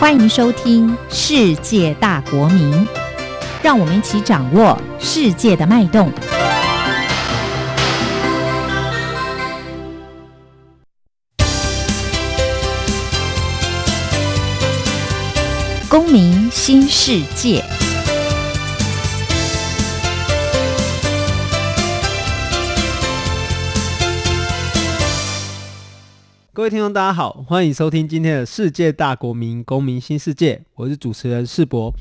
[0.00, 2.72] 欢迎收听《世界大国民》，
[3.62, 6.10] 让我们一起掌握世界的脉动。
[15.86, 17.62] 公民新世界。
[26.70, 31.92] 听众，大家好，欢迎收听今天的世界大国民公民新世界，我是主持人世博。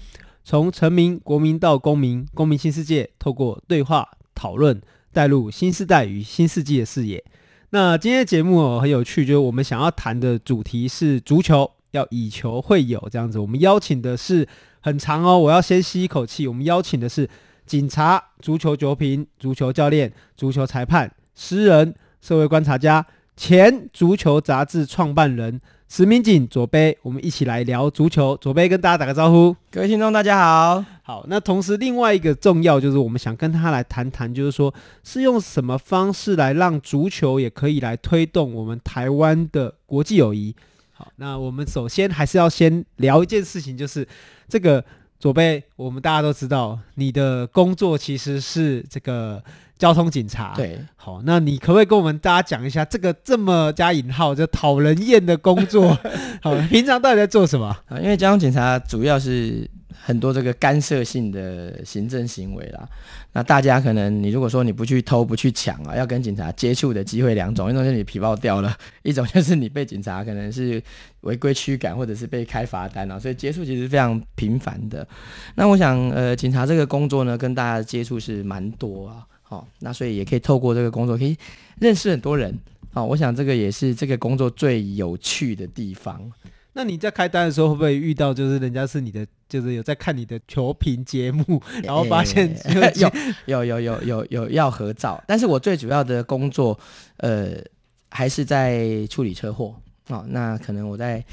[0.43, 4.79] 从臣民、国民到公民，公民新世界，透过对话讨论，
[5.11, 7.23] 带入新时代与新世纪的视野。
[7.71, 13.39] 那今天的节目哦很有趣，就是我们想要谈的主题是足球，要以球会友这样子。
[13.39, 14.47] 我们邀请的是
[14.81, 16.47] 很长哦，我要先吸一口气。
[16.47, 17.27] 我们邀请的是
[17.65, 23.03] 警察、足球球评、足球教练、足球裁判、诗人、社会观察家。
[23.39, 28.35] 前足球杂志创办人石明景左杯，我们一起来聊足球。
[28.35, 30.83] 左杯跟大家打个招呼，各位听众大家好。
[31.03, 34.71] 好，那同时另外一个重要就是我们想跟他来谈谈，就是说
[35.05, 40.53] 是用什么方式来让足球也可以来推动我们台湾的国际友谊。
[40.91, 44.05] 好，那我们首先还是要先聊一件事情，就是
[44.49, 44.83] 这个
[45.17, 49.41] 左杯，我们大家都知道你的工作其实是这个。
[49.79, 55.97] 交通警察，对，好，那你可不可以跟我们大家讲一下这个这么加引号就讨人厌的工作？
[56.43, 57.67] 好，平常到底在做什么？
[57.87, 62.85] 啊，因为交通警察主要是很多这个干涉性的行政行为啦。
[63.31, 70.83] 那大家可能你如果说你不去偷不去抢啊，要跟警察接触的机会两种，一种就是你皮包掉了， 一种就是你被警察可能是
[71.21, 75.07] 违规驱赶或者是被开罚单啊，所以接触其实非常频繁的。
[75.55, 79.25] 那我想，呃，警察这个工作呢，跟大家接触是蛮多啊。
[79.49, 81.35] 好，那所以也可以透过这个工作，可以
[81.79, 82.55] 认识很多人。
[82.93, 86.31] 好，我想这个也是这个工作最有趣的地方。
[86.73, 92.55] 那你在开单的时候，会不会遇到就是人家是你的，就是有在看你的球评节目，然后发现
[92.95, 93.11] 有
[93.65, 95.19] 有有有有有要合照？
[95.25, 96.79] 但是我最主要的工作，
[97.17, 97.55] 呃，
[98.11, 99.75] 还是在处理车祸。
[100.09, 101.25] 哦，那可能我在。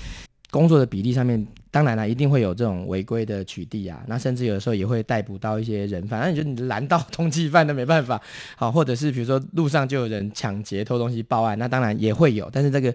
[0.57, 8.19] 工作的比例上面，当然了，一定会有这种违规的取缔啊，那甚至有的时候也会逮捕到一些人，反正你就你拦到通缉犯都没办法，
[8.57, 12.95] 好，或者是比如说路上就有人抢劫、偷东西报案，那当然也会有，但是这个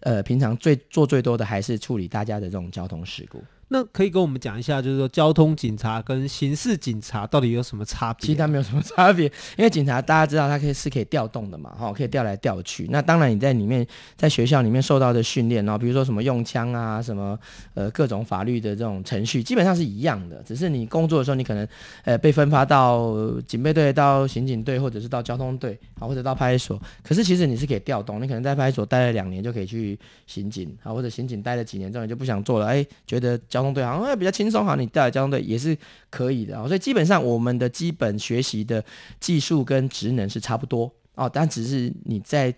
[0.00, 3.44] 呃，平常最做最多的还是处理大家的这种交通事故。
[3.74, 8.24] 那可以跟我们讲一下，就是说交通警察跟刑事警察到底有什么差别？
[8.24, 9.26] 其实它没有什么差别，
[9.58, 12.86] 因为警察大家知道他可以是可以调动的嘛，哈，可以调来调去。
[12.88, 17.36] 那当然你在里面在学校里面受到的训练，然后比如说什么用枪啊，什么
[17.74, 20.40] 呃各种法律的这种程序，基本上是一样的。
[20.44, 21.66] 只是你工作的时候，你可能
[22.04, 23.12] 呃被分发到
[23.44, 26.82] 警备队、到刑警队，或者是到交通队，啊，或者到派出所。
[27.02, 29.98] 可是其实你是可以调动，你可能在派出所待了两年就可以去
[30.28, 33.34] 刑警，啊，或者刑警待了几年之后你就不想做了，哎，觉得。
[33.48, 35.76] 交通队好像比较轻松，好，你带来交通队也是
[36.10, 38.84] 可以的，所以基本上我们的基本学习的
[39.18, 42.54] 技术跟职能是差不多哦，但只是你在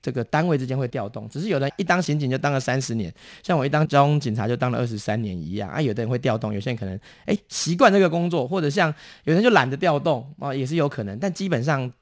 [0.00, 5.80] 这个单位之间会调动，只是有人一当刑警就当了三十年，像我一当交通警察就当了二十三年一样啊。
[5.80, 8.92] 有的人会调动，有些人可能哎习惯这个工作，或者像
[9.24, 11.92] 有人就懒得调动啊，也是有可能，但基本上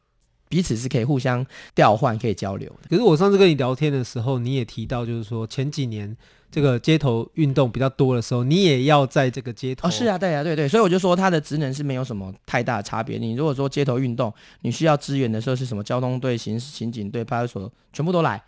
[0.49, 2.89] 彼此是可以互相调换、可以交流的。
[2.89, 6.17] 可是我上次跟你聊天的时候，你也提到就是说前几年。
[6.51, 9.87] 这个街头运动比较多的时候，你也要在这个街头。
[9.87, 13.19] 哦，是啊，对啊，对对，所以我就说他的职能是没有什么太大的差别。
[13.19, 15.85] 你如果说街头运动，你需要支援的时候是什么？
[15.85, 18.43] 交通队、刑刑警队、派出所全部都来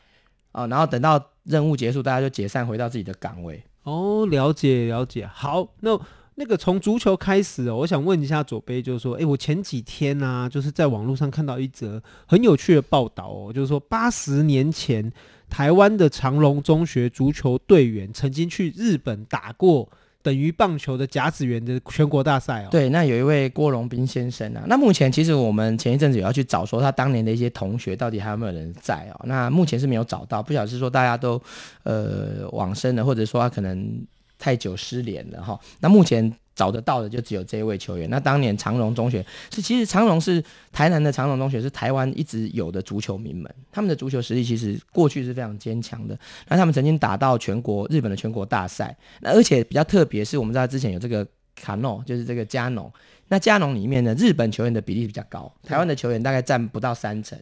[0.50, 3.62] 啊，然后等到任务结束，大家就解散，回到自己的岗位。
[3.84, 5.24] 哦，了解了解。
[5.32, 5.98] 好，那
[6.34, 15.12] 那个从足球开始哦，我想问一下左杯，就是说，哎，我前几天呢，啊，就是在网络上看到一则很有趣的报道哦，就是说八十年前。
[15.52, 19.86] 台湾的长荣中学足球队员曾经去日本打过
[20.22, 22.68] 等于棒球的甲子园的全国大赛哦。
[22.70, 24.64] 对，那有一位郭荣斌先生啊。
[24.66, 29.20] 那目前其实我们前一阵子也要去找说他当年的一些同学到底还有没有人在哦。
[29.24, 31.38] 那目前是没有找到，不晓得是说大家都
[31.82, 34.02] 呃往生了，或者说他可能
[34.38, 35.60] 太久失联了哈。
[35.80, 36.34] 那目前。
[36.54, 38.08] 找得到的就只有这一位球员。
[38.10, 43.52] 那当年长荣中学是，其实长荣是台南的长荣中学，是台湾一直有的足球名门。
[43.70, 46.18] 他们的足球实力其实过去是非常坚强的。
[46.48, 48.96] 那他们曾经打到全国日本的全国大赛。
[49.20, 51.26] 那而且比较特别是，我们知道之前有这个
[51.56, 52.92] 卡诺，就是这个加农。
[53.28, 57.38] 那加农里面呢，日本球员的比例比较高，台湾的球员大概占不到三成。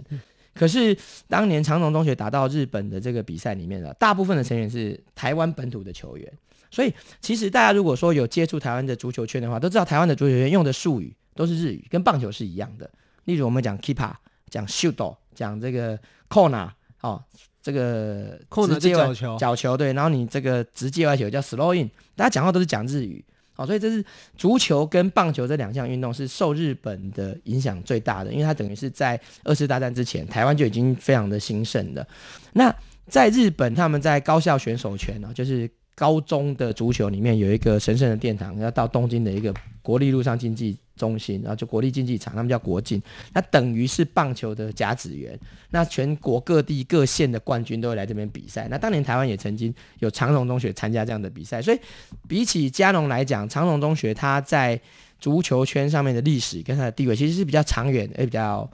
[0.55, 0.97] 可是
[1.29, 6.33] 当年长荣中学打到日本的这个比赛里面的大部分的成员是台湾本土的球员。
[6.71, 12.89] 所以，其实大家如果说有接触台湾的足球圈的话，都知道台湾的足球圈用的术语都是日语，跟棒球是一样的。
[13.25, 14.13] 例如我们讲 keeper，
[14.49, 16.69] 讲 shoot，讲这个 corner，
[17.01, 17.23] 哦，
[17.63, 23.25] 这个扣的是角球，角球对，然后你这个直接外球叫 throw in，大家讲话都是讲日语，
[23.57, 24.05] 哦，所以这是
[24.37, 32.07] 足球跟棒球这两项运动是受日本的影响最大的，因为它等于是在二次大战之前，台湾就已经非常的兴盛了。
[32.53, 32.75] 那
[33.07, 35.69] 在日本，他们在高校选手权呢，就是
[36.01, 39.53] 高中的足球里面有一个神圣的殿堂，要到东京的一个
[39.83, 43.03] 国立陆上竞技中心，然后就国立竞技场，他们叫国境，
[43.35, 45.39] 那等于是棒球的甲子园。
[45.69, 48.67] 那全国各地各县的冠军都会来这边比赛。
[48.71, 51.79] 那当年台湾也曾经有长荣中学参加这样的比赛，所以
[52.27, 54.81] 比起嘉农来讲，长荣中学它在
[55.19, 58.67] 足球圈上面的历史跟它的地位其实是比较长远，也比较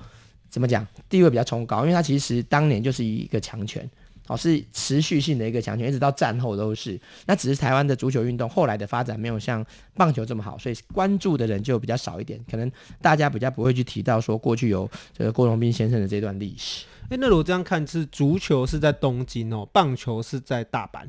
[0.49, 3.84] 怎么讲，地位比较崇高，因为它其实当年就是一个强权。
[4.26, 6.99] 哦，是持续性的一个强权，一直到战后都是。
[7.26, 9.64] 那只是台湾的足球运动后来的发展没有像
[9.94, 12.40] 棒球这么好，所以关注的人就比较少一点。
[12.50, 12.70] 可能
[13.00, 16.84] 大家比较不会去提到说过去有这个郭荣斌先生的这段历史。
[17.05, 21.06] 哎、欸，那如果这样看，是足球是在东京哦，棒球是在大阪。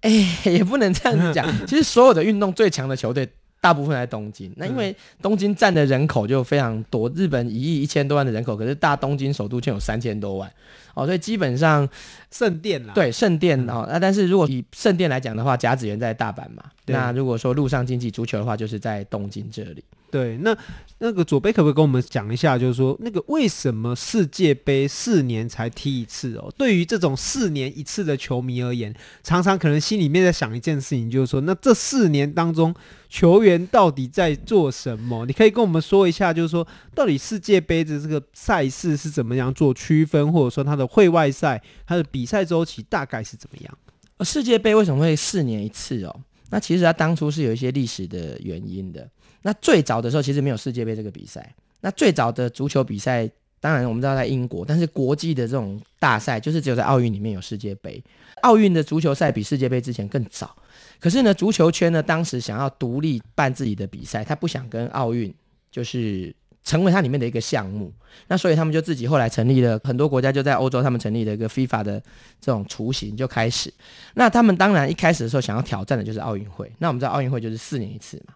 [0.00, 0.10] 哎、
[0.44, 1.46] 欸，也不能这样子讲。
[1.66, 3.28] 其实所有的运动最强的球队。
[3.60, 10.52] 大部分在东京，那因为东京占的人口就非常多，日本一亿一千多万的人口，可是大东京首都却有三千多万，
[10.94, 11.88] 哦，所以基本上
[12.30, 19.84] 圣殿啦，对圣殿哦，那但是如果以圣殿来讲的话，甲子园在大阪嘛，那如果说陆上竞技足球的话，就是在东京这里。
[20.10, 20.56] 对，那
[20.98, 26.52] 那个左贝可不可以跟我们讲一下，就是说那个为什么世界杯四年才踢一次哦？
[26.56, 28.94] 对于这种四年一次的球迷而言，
[29.24, 32.72] 常常可能心里面在想一件事情，就是说，那这四年当中
[33.08, 35.26] 球员到底在做什么？
[35.26, 36.64] 你可以跟我们说一下，就是说
[36.94, 43.78] 到底世界杯的这个赛事是怎么样做区分，或者说它的会外赛、它的比赛周期大概是怎么样？
[44.20, 46.20] 世界杯为什么会四年一次哦？
[46.50, 49.08] 那其实它当初是有一些历史的原因的。
[49.42, 51.54] 那最早的时候其实没有世界杯这个比赛。
[51.80, 53.28] 那最早的足球比赛，
[53.60, 58.02] 当然我们知道在英国，但是国际的这种大赛就是只有在奥运里面有世界杯。
[58.42, 60.56] 奥运的足球赛比世界杯之前更早。
[61.00, 65.34] 可是呢，足球圈呢当时想要独立办自己的比赛，他不想跟奥运
[65.70, 66.34] 就是
[66.64, 67.92] 成为它里面的一个项目。
[68.26, 72.00] 那所以他们就自己后来成立了很多国家就在欧洲，他们成立了一个 FIFA 的
[72.40, 73.72] 这种雏形就开始。
[74.14, 76.72] 那他们当然一开始的时候想要挑战的就是奥运会。
[76.78, 78.34] 那我们知道奥运会就是四年一次嘛。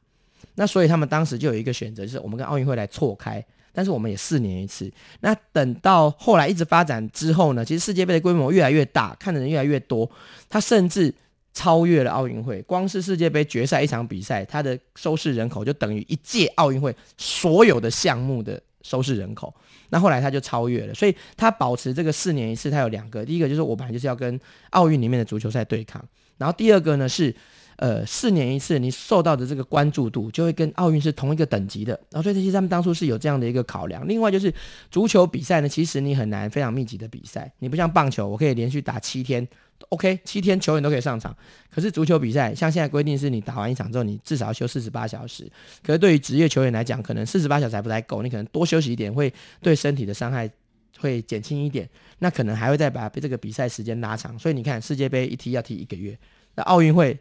[0.56, 4.92] 那所以他们当时就有一个选择，就是我们跟奥运会来错开，但是我们也四年一次。
[5.20, 10.10] 那等到后来一直发展之后呢，其实世界杯的规模越来越大，看的人越来越多，
[10.48, 11.14] 它甚至
[11.52, 12.62] 超越了奥运会。
[12.62, 19.54] 光是世界杯决赛一场比赛，它的收视人口就等于一届奥运会所有的项目的收视人口。
[19.90, 24.38] 那后来它就超越了，所以它保持这个四年一次，它有两个，第一个就是我本来就是要跟
[24.70, 26.04] 奥运里面的足球赛对抗，
[26.36, 27.34] 然后第二个呢是。
[27.80, 31.92] 呃，四年一次，你受到的这个关注度就会跟奥运是同一个等级的。
[32.10, 34.04] 然后，所以这些他们当初是有这样的一个考量。
[34.08, 34.52] 另外就是
[34.90, 39.46] 足球比赛呢，其实你很难非常密集的比赛，你不像棒球，我可以连续打七天
[39.90, 41.36] ，OK，七天球员都可以上场。
[41.70, 45.50] 可是足球比赛，像现在规定是你打完一场之后，你至少要休四十八小时。
[45.82, 50.50] 可是对于职业球员来讲，可能四十八小时还不太够，你可能多休息一点，会对身体的伤害
[50.98, 51.88] 会减轻一点。
[52.18, 54.38] 那可能还会再把这个比赛时间拉长。
[54.38, 56.18] 所以你看，世界杯一踢要踢一个月，
[56.54, 57.18] 那奥运会。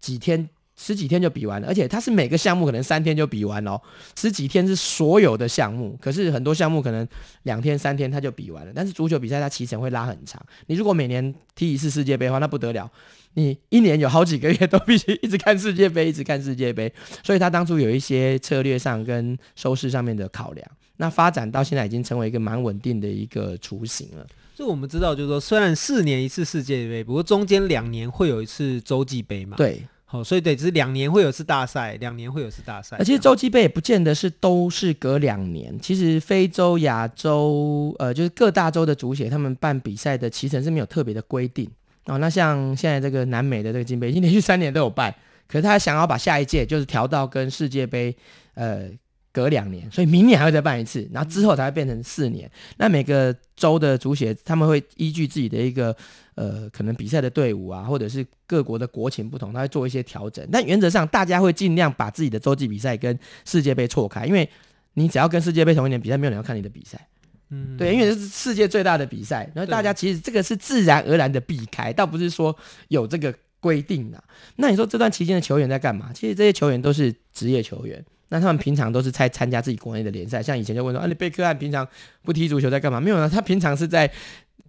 [0.00, 0.48] 几天
[0.80, 3.78] 十几天就比完了，而且它是每个项目可能三天就比完哦。
[4.16, 7.06] 十几天是所有的项目，可是很多项目可能
[7.42, 8.72] 两天三天它就比完了。
[8.72, 12.88] 但是足球比赛它期程会拉很长，你如果每年踢一次世界杯的话，那不得了，
[13.34, 16.90] 你一年有好几个月都必须一直看世界杯，一直看世界杯。
[17.24, 24.24] 所以他当初有一些策略上跟收视上面的考量，那发展到现在已经成为一个蛮稳定的一个雏形了。
[24.54, 29.56] 就我们知道，就是说，虽然四年一次世界杯，不过中间两年会有一次洲际杯嘛。
[29.56, 32.96] 对，好，所以对，只是两年会有次大赛，两年会有次大赛。
[32.98, 41.70] 而且洲际杯也不见得是都是隔两年，其实非洲、亚洲，呃，就是各大洲的足协，他们办比赛的期程是没有特别的规定
[42.06, 42.16] 哦。
[42.16, 45.14] 那像现在这个南美的这个金杯，已经连续三年都有办，
[45.46, 48.16] 可是他想要把下一届就是调到跟世界杯，
[48.54, 48.88] 呃。
[49.30, 52.50] 隔两年，所以明年还会再办一次，然后之后才会变成四年。
[52.78, 55.94] 那每个州的足协他们会依据自己的一个
[56.38, 60.46] 呃可能比赛的队伍啊，或者是各国的国情不同，他会做一些调整。
[60.52, 64.48] 但原则上，大家会尽量把自己的洲际比赛跟世界杯错开，因为
[64.94, 67.08] 你只要跟世界杯同一年比赛，没有人要看你的比赛。
[67.50, 72.56] 嗯，对，因为这是世界最大的比赛，然后大家其实这个是自然而然的避开，倒不是说
[72.88, 74.22] 有这个规定啊。
[74.56, 76.12] 那你说这段期间的球员在干嘛？
[76.14, 78.04] 其实这些球员都是职业球员。
[78.30, 81.88] 那他们平常都是在参加自己国内的联赛，像以前就问说，啊，你贝克汉平常
[82.22, 83.00] 不踢足球在干嘛？
[83.00, 84.10] 没有呢，他平常是在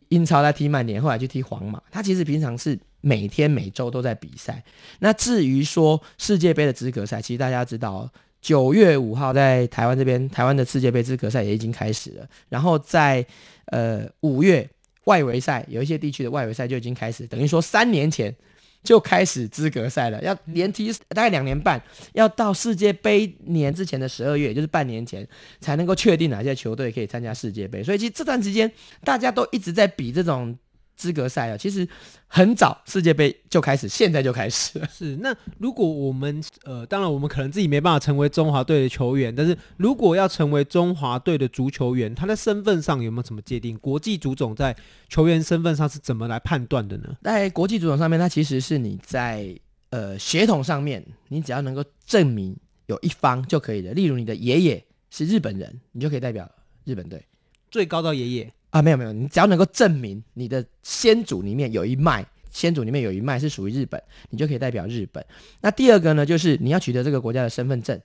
[0.10, 1.82] 英超在踢曼联，后来去踢皇马。
[1.89, 4.63] 他其实平常是每天每周都在比赛。
[5.00, 8.10] 那至于说世界杯的资格赛，其实大家知道，
[8.42, 12.28] 九月五号在台湾这边，台湾的世界杯资格赛也已经开始了。
[12.50, 13.25] 然后在
[13.66, 14.68] 呃五月
[15.06, 18.36] 外围赛，有一些地区的外围赛就已经开始，等于说三年前
[18.84, 21.82] 就开始资格赛了，要连踢大概两年半，
[22.14, 25.28] 要到世界杯年之前的十二月，也就是半年前
[25.60, 27.84] 才能够确定哪些球队可以参加世界杯。
[27.84, 28.72] 所以其实这段时间
[29.04, 30.58] 大家都一直在比这种。
[31.00, 31.88] 资格赛啊，其实
[32.27, 34.88] 很早世界杯就开始，现在就开始了。
[34.91, 43.77] 是，那如果我们呃，当然我们可能自己没办法成为中华队的球员，但是如果要成为中华队的足球员，他的身份上有没有什么界定？
[43.77, 44.75] 国际足总在
[45.08, 47.15] 球员身份上是怎么来判断的呢？
[47.24, 49.58] 在国际足总上面，它其实是你在
[49.91, 52.53] 呃血统上面，你只要能够证明
[52.88, 53.94] 有一方就可以了。
[53.94, 56.51] 例如你的爷爷是日本人，你就可以代表
[56.84, 57.25] 日本队，
[57.72, 58.53] 最高到爷爷。
[58.72, 65.24] 啊，没有没有，你只要能够证明你的先祖里面有一脉，先祖里面有一脉是属于日本，你就可以代表日本。
[65.62, 68.00] 那第二个呢，就是你要取得这个国家的身份证。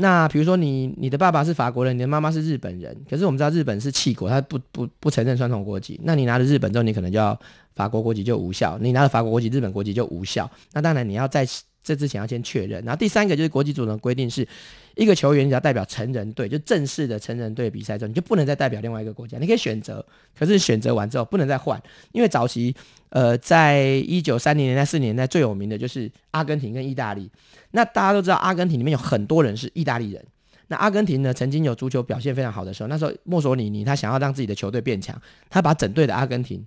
[0.00, 6.00] 那比如说你你的爸爸是法国人，你的妈妈是日本人，可是我们知道日本是弃国，他不不不承认双重国籍。
[6.04, 7.36] 那你拿了日本之后，你可能就要
[7.74, 10.48] 法国国籍就无效；你拿了法国国籍，日本国籍就无效。
[10.72, 11.44] 那当然你要在
[11.88, 12.84] 这之前要先确认。
[12.84, 14.46] 然后第三个就是国际足总的规定是。
[14.94, 19.38] 一个球员只要代表成人队，就正式的成人队比赛之后，你就不能再代表另外一个国家。
[19.38, 20.04] 你可以选择，
[20.36, 21.80] 可是选择完之后不能再换，
[22.10, 22.74] 因为早期，
[23.10, 27.30] 呃，在一九三零年代、四零年代最有名的就是阿根廷跟意大利。
[27.70, 30.26] 那大家都知道，阿根廷里面有很多人是意大利人。
[30.66, 35.16] 那阿根廷呢，曾经有足球表现非常好的时候，那时候墨索里尼他想要让自己的球队变强，
[35.48, 36.66] 他把整队的阿根廷。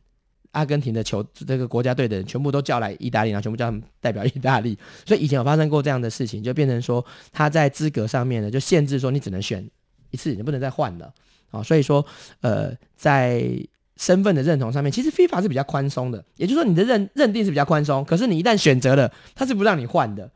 [0.52, 4.78] 阿根廷的球这个国家队的人全部都叫来意大利，然后全部叫他们代表意大利。
[5.06, 9.68] 所以以前有发生过这样的事情，就变成说他在资格上面呢，就限制说你只能选
[10.12, 11.14] 一次，你不能再换了
[11.52, 11.64] 啊。
[11.64, 12.06] 所以说，
[12.42, 13.44] 呃，在
[13.98, 20.30] 身份的认同上面，其实 FIFA 是比较宽松的，也就是说你的认认定是比较宽松，可是你一旦选择了，他是不让你换的。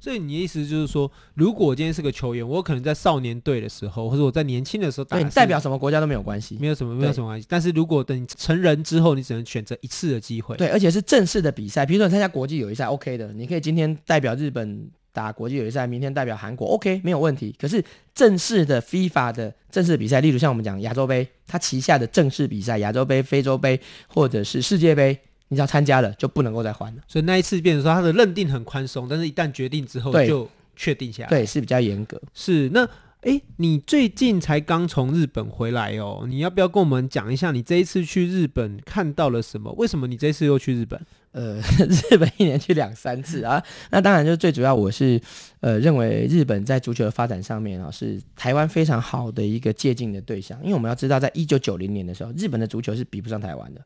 [0.00, 7.46] 所以你的意思就是说，如果我今天是个球员，我可能在少年队的时候，或者我在年轻的时候打，对，代表什么国家都没有关系，没有什么没有什么关系。
[7.48, 10.56] 但是如果等你成人之后，你只能选择一次的机会。
[10.56, 17.54] 对，而且是正式的比赛，比如说你参加国际友谊赛，OK 的，你可以今天代表日本打国际友谊赛，明天代表韩国，OK 没有问题。
[17.60, 23.78] 可是正式的 FIFA 的正式比赛，例如像我们讲亚洲杯，它旗下的正式比赛，亚洲杯、非洲杯
[24.08, 25.18] 或者是世界杯。
[25.50, 27.02] 你只要参加了，就不能够再换了。
[27.06, 31.28] 所以那一次变成说，他的认定很宽松，但是一旦决定之后，就确定下来。
[31.28, 32.22] 对，是比较严格。
[32.32, 32.88] 是那，
[33.22, 39.72] 哎，你最近才刚从日本回来哦，你要不要跟我们讲一下，你这一次去日本看到了什么？
[39.72, 40.98] 为什么你这次又去日本？
[41.32, 41.60] 呃，
[42.10, 43.60] 日本一年去两三次啊。
[43.90, 45.20] 那当然，就最主要，我是
[45.60, 50.58] 呃认为日本在足球的发展上面啊，是台湾非常好的一个借鉴的对象。
[50.62, 53.80] 因为我们要知道，在一九九零年的时候，日本的足球是比不上台湾的。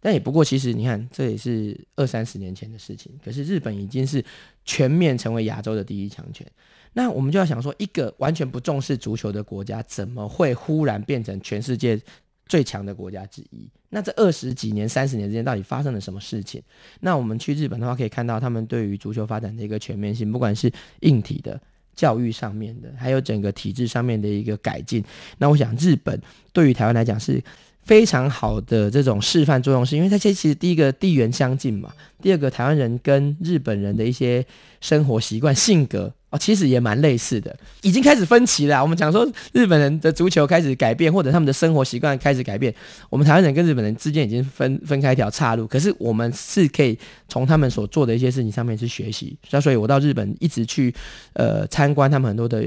[0.00, 3.12] 但也不过，其实你看，这也是二三十年前的事情。
[3.24, 4.24] 可是日本已经是
[4.64, 6.46] 全面成为亚洲的第一强权。
[6.92, 12.00] 那我们就要想说，一个完全不重视足球的国家，怎么会忽然变成全世界
[12.46, 13.68] 最强的国家之一？
[13.90, 16.62] 那这二十几年、三十年之间，到底发生了什么事情？
[17.00, 21.60] 那我们去日本的话，可以看到他们对于足球发展的一个全面性，不管是硬体的、
[21.96, 25.04] 教育上面的，还有整个体制上面的一个改进。
[25.38, 26.20] 那我想，日本
[26.52, 27.42] 对于台湾来讲是。
[27.88, 31.90] 非常好的这种示范作用，是因为它其实第一个地缘相近嘛，
[32.20, 34.44] 第二个台湾人跟日本人的一些
[34.82, 38.82] 生活习惯、性格哦，其实也蛮类似的，已经开始分歧了。
[38.82, 42.74] 我们讲说日本人的足球开始改变，或者他们的生活习惯开始改变，
[43.08, 45.66] 我们台湾人跟日本人之间已经分分开一条岔路。
[45.66, 49.34] 可是我们是可以从他们所做的一些事情上面去学习。
[49.50, 50.94] 那所以我到日本一直去
[51.32, 52.62] 呃参观他们很多的。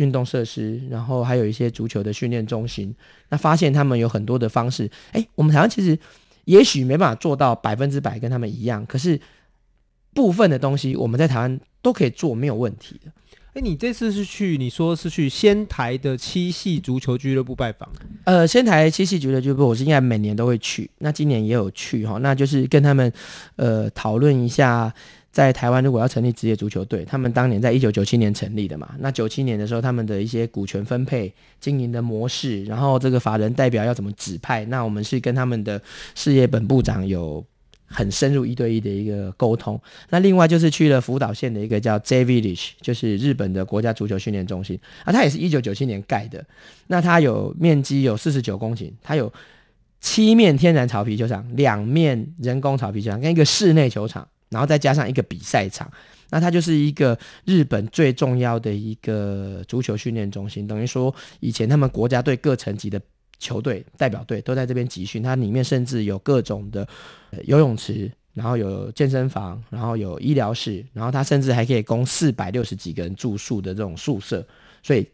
[0.00, 2.94] 运动设施，然后还有一些足球的训练中心，
[3.28, 4.90] 那发现他们有很多的方式。
[5.12, 5.96] 哎，我们台湾其实
[6.46, 9.20] 也许没办法做到百分之百跟他们一样，可是
[10.14, 13.12] 部分的东西我们在台湾都可以做，没有问题的。
[13.52, 17.86] 哎，你这次是去，你说是去仙台的七系足球俱乐部拜访？
[18.24, 23.12] 呃，仙台七系足球俱乐部，我是应该每年都会去，那今年也有去哈，那就是跟他们
[23.56, 24.92] 呃讨论一下。
[25.32, 28.96] 在台湾，如果要成立职业足球队，他们当年在一九九七年成立的嘛。
[28.98, 35.80] 那九七年的时候，他们的一些股权分配、经营的模式，然后这个法人代表要怎么指派，那我们是跟他们的
[36.16, 37.44] 事业本部长有
[37.86, 39.80] 很深入一对一的一个沟通。
[40.08, 46.44] 那另外就是去了福岛县的一个叫 J Village，就是日本的国家足球训练中心啊，它也是一九九七年盖的。
[46.88, 49.32] 那它有面积有四十九公顷，它有
[50.00, 54.26] 七面天然草皮球场，两面人工草皮球场，跟一个室内球场。
[54.50, 55.90] 然后再加上一个比赛场，
[56.30, 60.66] 那它就是一个日本最重要的一个足球训练中心。
[60.66, 63.00] 等于说，以前他们国家队各层级的
[63.38, 65.22] 球队代表队都在这边集训。
[65.22, 66.86] 它里面甚至有各种的
[67.44, 74.46] 游泳池，然后有健身房，然后有医疗室，然后它甚至还可以供四百六十几个人住宿的这种宿舍。
[74.82, 75.06] 所以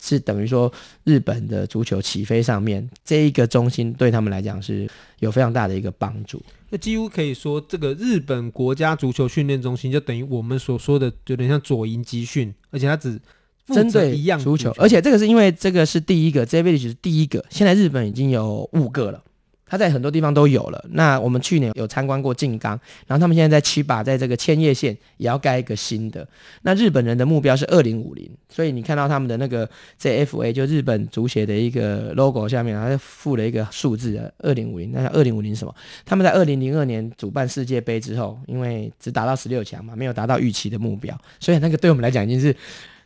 [0.00, 0.72] 是等于说
[1.04, 4.88] 日本的足球起飞上面这一个中心对他们来讲是
[5.18, 6.42] 有非常大的一个帮助。
[6.70, 13.18] 那几乎可以说，这个日本国家足球训练中心就等于我们所说的，有点像左营集训，而且它只
[13.66, 19.22] 针对一样足球，而且这个是因为这个是第一个，J-Village 是第一个，现在日本已经有五个了。
[19.68, 20.84] 它在很多地方都有了。
[20.90, 26.26] 那我们去年有参观过静冈，然后他们现在在七把在这个千叶县也要盖一个新的。
[26.62, 29.68] 那日本人的目标是二零五零，所以你看到他们的那个
[30.00, 34.90] JFA 就日本足协的一个 logo 下面，它附了一个数字的二零五零。
[34.92, 35.74] 那二零五零什么？
[36.06, 42.54] 他们在二零零二年主办世界杯之后，因为只达到十六强嘛，没有达到预期的目标，所以那个对我们来讲已经是。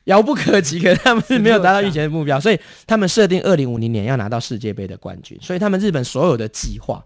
[0.04, 7.04] 遥不可及，可是他们是没有达到预期的目标，所以他们设定二零五零年要拿到世界杯的冠军，所以他们日本所有的计划，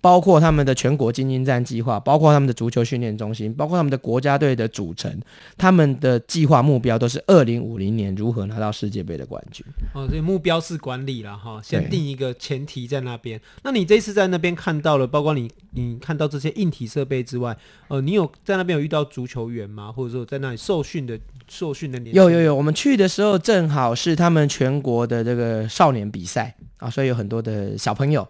[0.00, 5.20] 包括他们的全国精英战计划，包括他们的足球训练中心，包括他们的国家队的组成，
[5.56, 9.64] 他们的计划目标都是二零五零年如何拿到世界杯的冠军。
[9.94, 13.40] 哦，所以目标是管理了哈，先定一个前提在那边。
[13.64, 17.56] 那你这次在那边看到了，包括你你看到这些硬体设备之外，
[17.88, 19.90] 呃，你有在那边有遇到足球员吗？
[19.90, 22.14] 或者说在那里受训的受训的年？
[22.14, 28.26] 有有有，我们去的时候正好是他们全国的这个少年比赛啊，所以有很多的小朋友。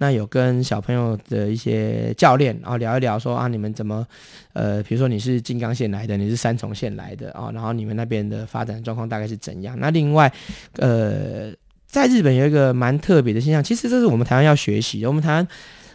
[0.00, 4.06] 那有跟小朋友的一些教练啊聊一聊，说啊，你们怎么，
[4.54, 9.78] 呃，比如说你是金刚县来的，你是三重县来的啊，然后你们那边的发展状况大概是怎样？
[9.78, 10.32] 那另外，
[10.76, 11.52] 呃，
[11.86, 15.06] 在日本有一个蛮特别的现象，其实这是我们台湾要学习的。
[15.06, 15.46] 我们台湾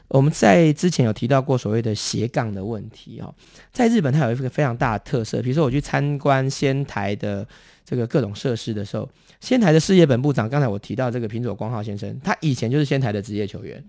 [0.10, 3.34] 我们在之前有提到过所谓的斜杠的问题哦，
[3.74, 7.44] 在日本它有一个非常大的特色，比如说我去参观仙台的
[7.86, 9.08] 这个各种设施的时候。
[9.40, 13.84] 仙台的事业本部长，刚才我提到这个平佐光浩先生，他以前就是仙台的职业球员。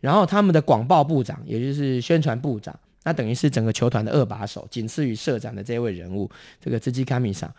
[0.00, 7.52] 然后他们的广报部长，也就是宣传部长，那等于是整个球团的二把手，仅次于社长的这位人物，这个兹基卡米上，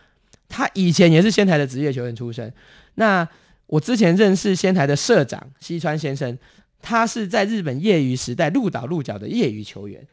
[0.47, 2.53] 他以前也是仙台的职业球员出身。
[2.95, 3.27] 那
[3.67, 6.37] 我之前认识仙台的社长西川先生，
[6.81, 10.07] 他是在日本业余时代鹿岛鹿角的业余球员。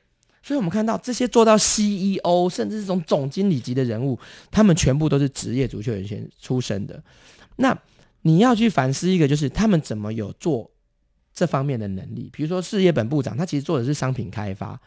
[0.47, 4.17] 所以，我们看到这些做到 CEO 甚至这种总经理级的人物，
[4.49, 7.03] 他们全部都是职业足球员先出身的。
[7.57, 7.77] 那
[8.23, 10.71] 你要去反思一个，就是他们怎么有做
[11.35, 12.31] 这方面的能力？
[12.33, 14.81] 比如说，事业本部长他其实做的是商品开发。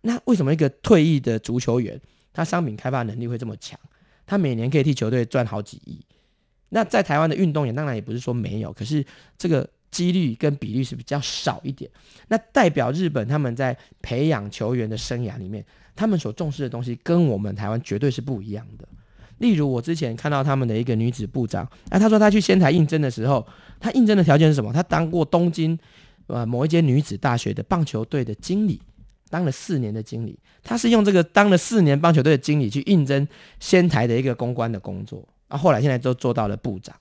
[0.00, 2.00] 那为什么一个退役的足球员，
[2.32, 3.78] 他商品开发能力会这么强？
[4.26, 6.04] 他每年可以替球队赚好几亿。
[6.70, 9.06] 那在台湾的运动员，当然也不是说没有，可是
[9.38, 9.70] 这个。
[9.94, 11.88] 几率跟比例是比较少一点，
[12.26, 18.88] 那代表日本他们在培养球员的生涯里面，他们所重视的东西跟我们台湾绝对是不一样的。
[19.38, 23.46] 例如，我之前看到他们的一个女子部长，那她说她去仙台应征的时候，
[23.78, 24.72] 她应征的条件是什么？
[24.72, 25.78] 她当过东京
[26.26, 28.80] 呃某一间女子大学的棒球队的经理，
[29.30, 30.36] 当了四年的经理。
[30.64, 33.26] 她是用这个当了四年棒球队的经理去应征
[33.60, 36.94] 仙台的一个公关的工作，啊，后来现在都做到了部长。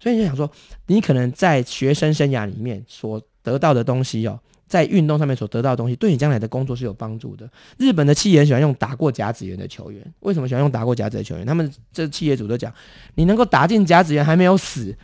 [0.00, 0.50] 所以你就想说，
[0.86, 7.48] 你可能在学生生涯里面所得到的东西哦，在运动上面所得到的东西，对你将来的工作是有帮助的。
[7.76, 11.44] 日本的企业很喜欢用打过甲子园的球员，为什么喜欢用打过甲子的球员？
[11.44, 12.72] 他们这企业主都讲，
[13.16, 14.96] 你能够打进甲子园还没有死，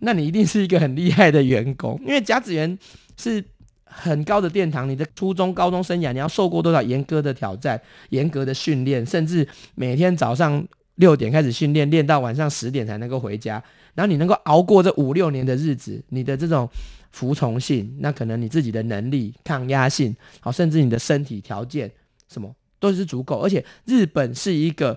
[0.00, 2.78] 那你一定是一个很厉害的员工，因为甲子园
[3.16, 3.42] 是
[3.84, 4.88] 很高的殿堂。
[4.88, 10.66] 你的初中、高中生涯，你要受过多少严格的挑战、严格的训练，甚至每天早上
[11.02, 13.60] 六点开始训练，练到晚上十点才能够回家。
[13.94, 16.68] 然后你能够熬过这五六年的日子，你的这种
[17.10, 21.90] 服从性，那可能你自己的能力、抗压性，好，甚至你的身体条件，
[22.28, 23.40] 什么都是足够。
[23.40, 24.96] 而且日本是一个，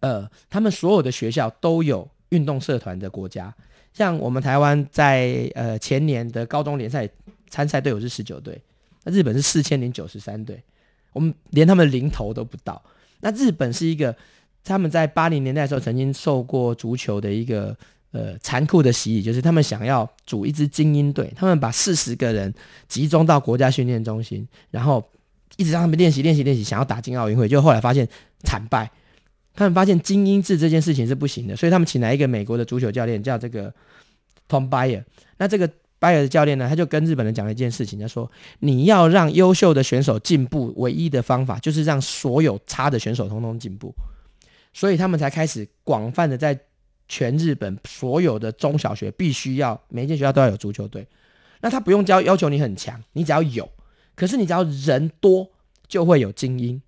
[0.00, 3.52] 呃，他们所有的学校都有运动社团的国家。
[3.94, 7.08] 像我们台湾在呃前年的高中联赛
[7.48, 8.60] 参赛队伍是十九队，
[9.04, 10.62] 那日本是四千零九十三队，
[11.14, 12.82] 我们连他们零头都不到。
[13.20, 14.14] 那日本是一个，
[14.66, 17.76] 他们在八零年代的时候曾经受过足球的一个。
[18.12, 22.54] 呃，残酷的洗礼就是他们想要组一支精英队，他们把四十个人
[22.88, 25.04] 集中到国家训练中心，然后
[25.56, 27.46] 一直让他们练习、练习、练习，想要打进奥运会。
[27.46, 28.08] 就后来发现
[28.42, 28.90] 惨败，
[29.52, 33.70] 他们发现精英制这件事情是不行的，所以他们请来一个美国的足球教练，叫这个
[34.48, 35.04] Tom Bayer。
[35.36, 35.68] 那这个
[36.00, 43.92] Bayer 的教练呢，他就跟日本人讲了一件事情，他说：“你要让优秀的选手进步，唯一的方法就是让所有差的选手通通进步。”
[44.76, 46.58] 所以他们才开始广泛的在。
[47.08, 51.06] 全日本所有的中小学必须要每一间学校都要有足球队，
[51.60, 53.70] 那他不用教要求你很强，你只要有，
[54.16, 55.48] 可是你只要人多
[55.86, 56.82] 就会有精英。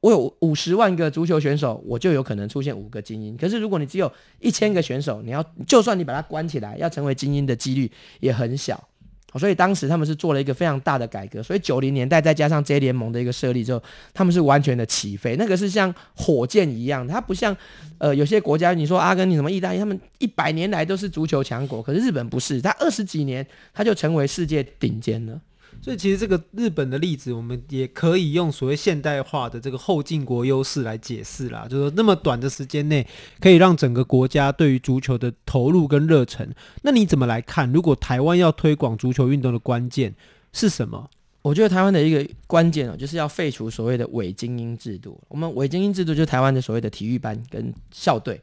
[0.00, 3.38] 我有五十万个足球选手，我就有可能出现五个精英。
[3.38, 8.86] 可是如果你只有一千个选手，你要就算你把它关起来，要成为精英的几率也很小。
[9.36, 13.82] 所以当时他们是做了一个非常大的改革，所以九零年代再加上 J 联盟的一个设立之后，
[14.14, 17.54] 他们是完全的起飞，那个是像火箭一样，它不像
[17.98, 25.40] 呃有些国家，你说阿根廷什么意大利，他们一百年来都是足球强国，可是日本不是，它二十几年它就成为世界顶尖了。
[25.80, 31.66] 所以其实这个日本的例子，我们也可以用所谓现代化的这个后进国优势来解释啦。
[31.68, 33.06] 就是说那么短的时间内，
[33.40, 36.52] 可以让整个国家对于足球的投入跟热忱。
[36.82, 37.72] 那你怎么来看？
[37.72, 40.14] 如果台湾要推广足球运动的关键
[40.52, 41.08] 是什么？
[41.40, 45.18] 我觉得台湾的一个关键哦，就是要废除所谓的伪精英制度。
[45.28, 48.38] 我们伪精英制度就是台湾的所谓的体育班跟校队。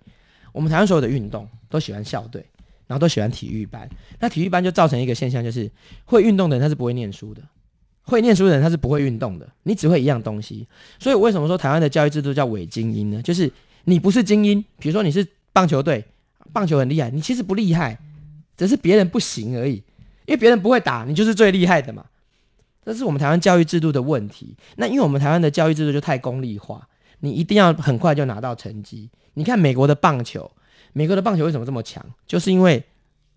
[0.51, 2.43] 我们台湾所有的运动都喜欢校队。
[2.87, 5.69] 然后都喜欢体育班，那体育班就造成一个现象，就是
[6.05, 7.41] 会运动的人他是不会念书的，
[8.03, 10.67] 会念书的人他是不会运动的，你只会一样东西。
[10.99, 13.21] 所以我为什么说台湾的教育制度叫伪精英呢？
[13.21, 13.51] 就是
[13.85, 16.05] 你不是精英，比如说你是棒球队，
[16.53, 17.97] 棒球很厉害，你其实不厉害，
[18.55, 19.75] 只是别人不行而已，
[20.27, 22.05] 因为别人不会打，你就是最厉害的嘛。
[22.85, 24.55] 这是我们台湾教育制度的问题。
[24.75, 26.87] 那因为我们台湾的教育制度就太功利化，
[27.21, 29.09] 你一定要很快就拿到成绩。
[29.33, 30.51] 你看美国的棒球。
[30.97, 32.01] 美国的棒球为什么这么强？
[32.25, 32.81] 就是因为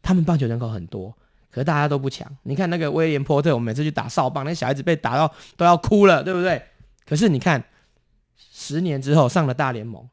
[0.00, 1.12] 他们棒球人口很多，
[1.50, 2.24] 可是大家都不强。
[2.44, 6.62] 你看那个威廉波特，我们每次去打哨棒，那小孩子被打到都要哭了，对不对？
[7.04, 7.64] 可是你看，
[8.52, 10.08] 十年之后上了大联盟，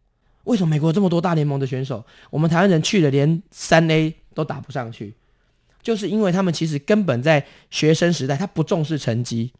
[0.46, 5.14] 为什么美国这么多大联盟的选手，我们台湾人去了连三 A 都打不上去？
[5.84, 9.54] 就是因为他们其实根本在学生时代他不重视成绩。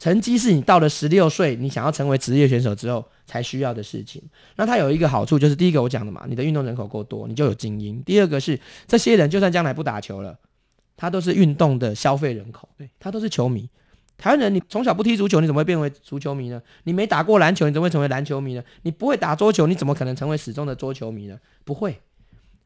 [0.00, 4.20] 成绩是你到了十六岁，你想要成为职业选手之后才需要的事情。
[4.56, 8.02] 那它有一个好处，就是第一个我讲的嘛，你的运动人口够多，你就有精英。
[8.02, 8.58] 第二个是
[8.88, 10.38] 这些人就算将来不打球了，
[10.96, 13.68] 他都是运动的消费人口，对，他都是球迷。
[14.16, 16.62] 台湾人，你从小不踢足球，你怎么会变为足球迷呢？
[16.84, 18.64] 你没打过篮球，你怎么会成为篮球迷呢？
[18.80, 21.38] 你不会打桌球，你怎么可能成为始终的桌球迷呢？
[21.62, 21.94] 不会。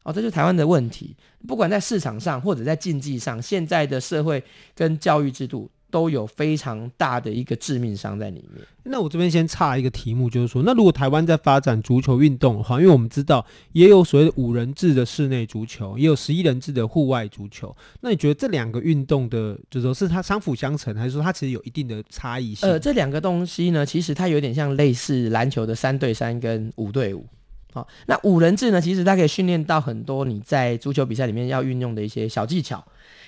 [0.03, 1.13] 哦，这就是台湾的问题。
[1.45, 4.41] 不管在市场上或者在竞技上，现在的社会
[4.73, 5.69] 跟教育制度。
[5.95, 8.61] 都有非常大的一个致命伤在里面。
[8.83, 17.73] 那我这边先插一个题目，就是说，那如果台湾在发展足球运动的话，因为我们知道也有所谓的五人制的室内足球，也有十一人制的户外足球。
[18.01, 22.67] 那你觉得这两个运动的，就是说是它相辅相成，还是说它其实有一定的差异性？
[22.67, 27.25] 呃，这两个东西呢，其实它有点像类似篮球的三对三跟五对五。
[27.71, 32.83] 好，那五人制呢，其实它可以训练到很多你在足球比赛里面要运用的一些小技巧。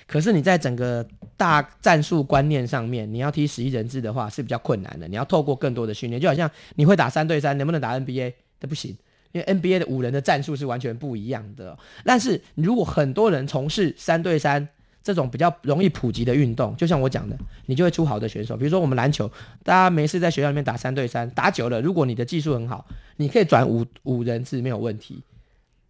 [0.08, 5.06] 可是你在整个大战术观念上面，你要踢十一人制的话是比较困难的。
[5.06, 8.96] 你要透过更多的训练，就好像你会打三对三，能不能打 NBA 都不行，
[9.32, 11.78] 因为 NBA 的五人的战术是完全不一样的。
[12.04, 14.66] 但是如果很多人从事三对三
[15.02, 18.56] 这种比较容易普及的运动，就像我讲的，你就会出好的选手。
[18.56, 19.30] 比如说我们篮球，
[19.62, 25.22] 大家没事在学校里面打三对三，打久了，如果你的技术很好，你可以转五五人制没有问题。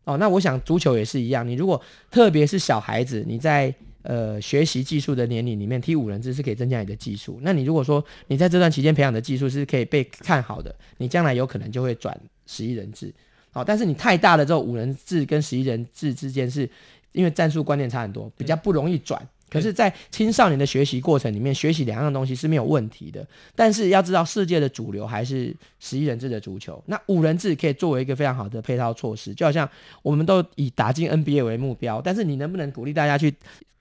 [0.05, 3.75] 哦，那我想足球也是一样，你如果特别是小孩子，你在
[4.09, 7.39] 呃，学习技术的年龄里面，踢五人制是可以增加你的技术。
[7.43, 13.13] 那你如果说你在这段期间培养的技术是可以被看好的，你将来有可能就会转十一人制。
[13.51, 16.67] 好，但是你太大了之后五人制跟十一人制之间，是
[17.13, 19.21] 因为战术观念差很多，比较不容易转。
[19.51, 23.27] 可是，在青少年的学习过程里面，学习两样东西是没有问题的。
[23.55, 26.83] 但是要知道，世界的主流还是十一人制的足球。
[26.87, 29.69] 那五人制可以作为一个非常好的配套措施，就好像
[30.01, 33.35] 我们都以打进 NBA 为目标，但是你能不能鼓励大家去？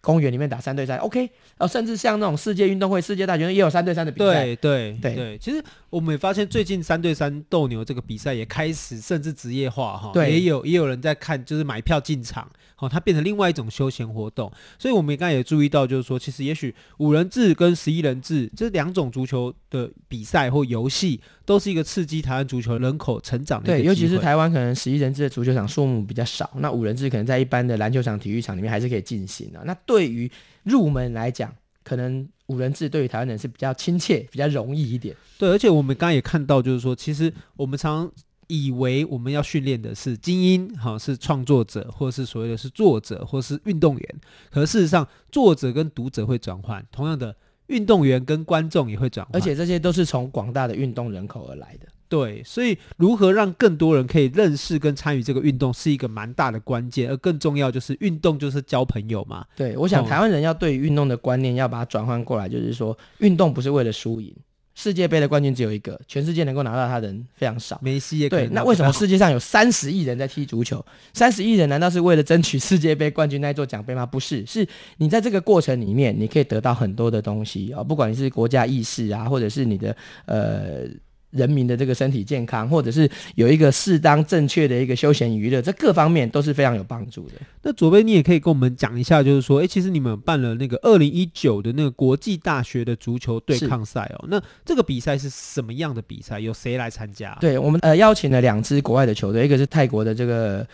[0.08, 4.46] 公园里面打三对三，OK，呃，甚至像那种世界运动会、世界大学也有三对三的比赛。
[4.46, 14.52] 对对对对，其实我们也发现最近三对三斗牛这个比赛也开始甚至职业化哈，对，也有也有人在看，就是买票进场，好，它变成另外一种休闲活动。
[14.78, 23.68] 所以我们刚才也注意到，就是说，其实也许五人制跟十一人制这两种足球的比赛或游戏，都是一个刺激台湾足球人口成长的。
[23.68, 29.64] 对，尤其是台湾可能十一人制的足球场数目比较少，那五人制可能在一般的篮球场、体育场里面还是可以进行的。
[29.66, 30.30] 那对于
[30.64, 35.16] 入门来讲，可能五人制对于台湾人是比较亲切、比较容易一点。
[35.38, 38.12] 对，而且我们刚刚也看到，就是说，其实我们常常
[38.48, 44.16] 以为我们要训练的是精英，哈，是创作者，或是所谓的是作者，或是运动员。
[44.50, 47.36] 可事实上，作者跟读者会转换，同样的，
[47.68, 51.88] 运动员跟观众也会转换，而且这些都是从广大的运动人口而来的。
[52.10, 57.10] 对，所以如何让更多人可以认识跟参与这个运动，是一个蛮大的关键。
[57.10, 59.46] 而更重要就是，运动就是交朋友嘛。
[59.56, 64.34] 对，我想台湾人要对于运动的观念要把它转换过来，就是说，运动不是为了输赢。
[64.74, 67.80] 世界杯的冠军只有一个，全世界能够拿到他的人非常少。
[67.82, 70.86] 梅西也对，那为什么世界上有三十亿人在踢足球？
[71.14, 74.06] 三十亿人难道是为了争取世界杯冠军那一座奖杯吗？
[74.06, 74.68] 不是，是
[74.98, 80.86] 你在这个过程里面，你可以得到很多的东西啊，不管你是国家意识啊，或者是你的呃。
[81.32, 87.34] 人民的这个身体健康，或者是有一个适当正确的一个休闲娱乐，这各方面都是非常有帮助的。
[87.64, 94.26] 那左边，你也可以跟我们讲一下，就是说，哎，其实你们办了那个二零一九的那个国际大学的足球对抗赛哦。
[94.30, 96.40] 那这个比赛是什么样的比赛？
[96.40, 97.38] 有谁来参加？
[97.42, 100.66] 对，我们呃邀请了两支国外的球队，一个是泰国的这个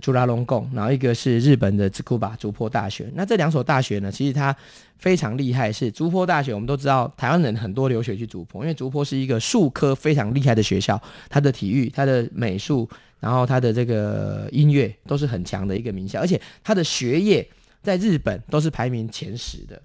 [0.00, 3.10] 朱拉隆功，然后一个是日本的兹库巴竹坡大学。
[3.14, 4.54] 那这两所大学呢，其实它
[4.98, 5.72] 非常厉害。
[5.72, 12.88] 是竹坡大学，我们都知道台湾人很多留学去竹坡，因为竹坡是一个术科非常厉害的学校，它的体育、它的美术。
[13.18, 17.46] 然后它的这个音乐都是很强的一个名校，而且他的学业
[17.82, 19.82] 在日本都是排名前十的。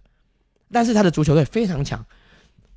[0.71, 2.01] 但是他的足球队非常强，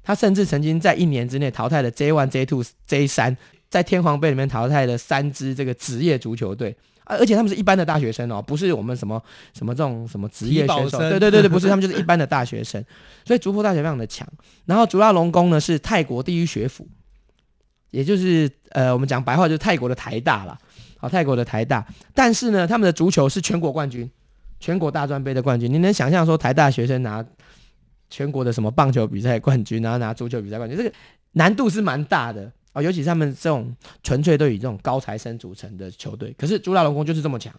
[0.02, 3.36] 他甚至曾经在一年之内淘汰了 J One、J Two、J 三，
[3.70, 6.76] 在天皇杯里面淘汰了三支这个职业足球队，
[7.08, 12.84] 而且他们是一般的大学生哦，不是我们什么什么这种什么职业选手，对对对对，不是，他们就是一般的大学生，
[13.24, 14.26] 所以竹坡大学非常的强。
[14.66, 16.86] 然后竹拉隆功呢是泰国第一学府。
[17.90, 20.58] 也就是呃，我们讲白话就是泰国的台大啦，
[20.98, 24.06] 好，泰国的台大，但是呢，他们的足球是全国冠军，
[24.60, 25.72] 全国大专杯的冠军。
[25.72, 27.24] 你能想象说台大学生拿
[28.10, 30.92] 全国的什么棒球比赛冠军，然后拿足球比赛冠军，这个
[31.32, 36.34] 难度是蛮大的尤其是他们这种纯粹都以这种高材生组成的球队。
[36.38, 37.54] 可是朱拉隆功就是这么强。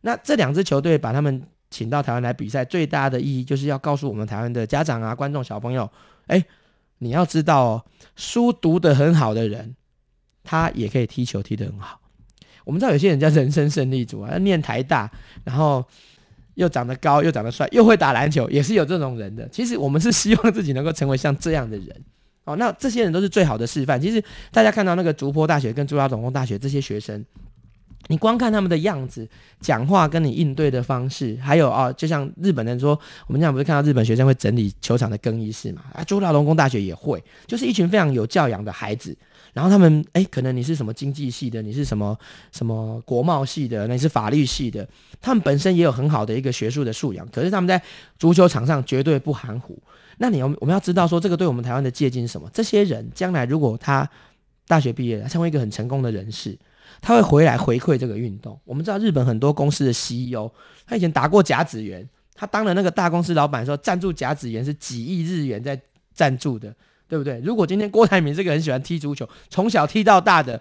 [0.00, 5.90] 那这两支球队把他们请到台湾来比赛，最大的意义就是要告诉我们台湾的家长啊、观众、小朋友，
[6.26, 6.44] 哎。
[6.98, 9.74] 你要知道哦，书读得很好的人，
[10.44, 12.00] 他也可以踢球踢得很好。
[12.64, 15.10] 我们知道有些人叫人生胜利组啊，念台大，
[15.42, 15.84] 然后
[16.54, 19.48] 又长得高，又长得帅，又会打篮球，也是有这种人的。
[19.48, 22.04] 其实我们是希望自己能够成为像这样的人
[22.44, 22.56] 哦。
[22.56, 24.00] 那这些人都是最好的示范。
[24.00, 27.24] 其实大家看到那个竹坡大学跟朱拉隆功大学这些学生。
[28.08, 29.26] 你光看他们的样子、
[29.60, 35.84] 讲话跟你应对的方式，还有啊，就像日本人说，我们这样不是看到日本学生会整理球场的更衣室嘛？
[35.94, 39.16] 啊，朱拉隆功大学也会，就是一群非常有教养的孩子。
[39.52, 42.18] 然后他们哎，可能你是什么经济系的，你是什么
[42.50, 44.86] 什么国贸系的，那你是法律系的，
[45.20, 47.24] 他们本身也有很好的一个学术的素养。
[47.28, 47.80] 可是他们在
[48.18, 49.80] 足球场上绝对不含糊。
[50.18, 52.48] 那你要我们要知道说，这个对我们台湾的借鉴是什么？
[52.52, 54.08] 这些人将来如果他
[54.66, 56.58] 大学毕业，他成为一个很成功的人士。
[57.00, 58.60] 他会回来回馈这个运动。
[58.64, 60.48] 我们知道日本很多公司的 CEO，
[60.86, 65.80] 他以前打过甲子园，他当了那个大公司老板的时候，赞助甲子园是几亿日元在
[66.12, 66.72] 赞助的，
[67.08, 67.40] 对不对？
[67.40, 70.60] 如果今天郭台铭这个很喜欢踢足球，从小踢到大的，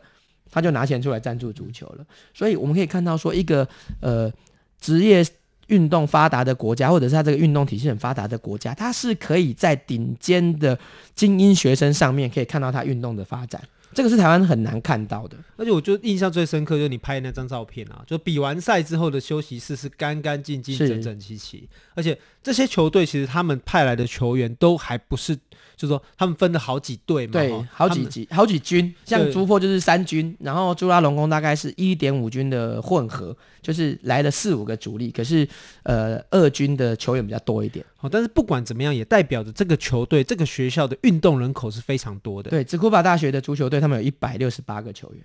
[0.50, 2.06] 他就拿钱出来赞助足球了。
[2.34, 3.68] 所以我们可以看到，说一个
[4.00, 4.32] 呃
[4.80, 5.24] 职业
[5.72, 10.78] 运动发达的国家，或者是他这个运动体系很发达的国家，他是可以在顶尖的
[11.16, 13.62] 精英学生上面可以看到他运动的发展。
[13.94, 25.38] 这个是台湾很难看到的，而且我觉得印象最深刻就是你拍的那张照片啊，就比完赛之后的休息室是干干净净、整整齐齐，而且这些球队其实他们派来的球员都还不是。
[25.82, 28.94] 就是说，他们分了好几队嘛，对，好几级、好几军。
[29.04, 35.10] 像朱珀就是三军，然后朱拉隆功大概是一点五军的混合，就是来了四五个主力。
[35.10, 35.48] 可是，
[35.82, 37.84] 呃，二军的球员比较多一点。
[37.98, 42.52] 好，但是不管怎么样，也代表着这个球队、这个学校的运动人口是非常多的。
[42.52, 45.24] 对，兹库巴大学的足球队，他们有一百六十八个球员。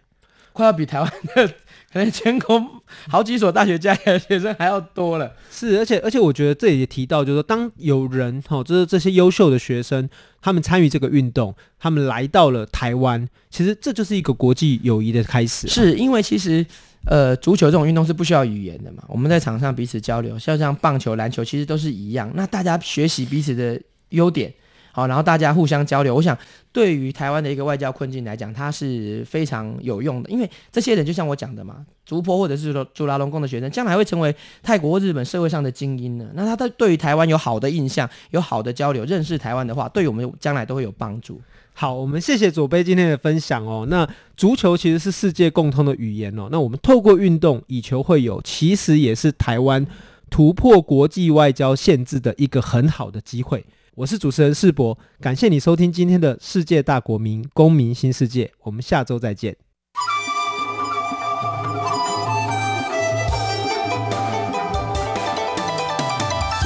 [0.57, 1.47] 快要比台湾的
[1.93, 2.61] 可能全国
[3.09, 5.31] 好几所大学加起来学生还要多了。
[5.51, 10.09] 是，而且而且我觉得这里也提到，就是说，当有人哈，就是这些优秀的学生，
[10.41, 15.69] 他们参与这个运动，他们来到了台湾，其实这就是一个国际友谊的开始。
[15.69, 16.65] 是因为其实
[17.05, 22.31] 呃，足球这种运动是不需要语言的嘛，我们在场上彼此交流，像像棒球、篮球其实都是一样。
[22.35, 24.53] 那大家学习彼此的优点。
[24.97, 26.35] 好，然后大家互相交流，我想
[26.73, 30.31] 对于台湾的一个外交困境来讲，它是非常有用的。
[30.31, 36.31] 因为这些人就像我讲的嘛，竹坡或者是说朱拉隆功的学生，将来会成为泰国或日本社会上的精英呢。
[36.33, 41.39] 那他对对于台湾有好的印象，有好的交流，认识台湾的话，对我们将来都会有帮助。
[41.75, 43.87] 好，我们谢谢左贝今天的分享哦。
[43.91, 46.49] 那足球其实是世界共通的语言哦。
[46.51, 49.87] 那我们透过运动以球会友，其实也是台湾
[50.31, 53.63] 突破国际外交限制的一个很好的机会。
[53.97, 58.53] 我是主持人世博感谢你收听今天的世界大国民公民新世界。
[58.65, 59.57] 我们下周再见。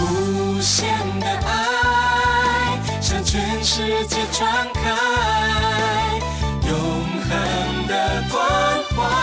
[0.00, 0.88] 无限
[1.20, 6.18] 的爱向全世界传开
[6.66, 6.76] 永
[7.28, 9.19] 恒的关怀。